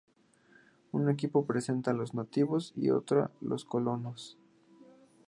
[0.93, 4.35] Un equipo representa a los nativos y otro a los colonos.